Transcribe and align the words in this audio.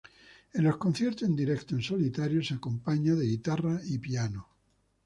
En 0.53 0.63
los 0.63 0.77
conciertos 0.77 1.29
en 1.29 1.35
directo 1.35 1.75
en 1.75 1.83
solitario 1.83 2.43
se 2.43 2.55
acompaña 2.55 3.13
de 3.13 3.27
guitarra 3.27 3.79
y 3.85 3.99
piano. 3.99 4.47